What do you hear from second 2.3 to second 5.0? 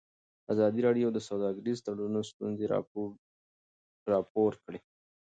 ستونزې راپور کړي.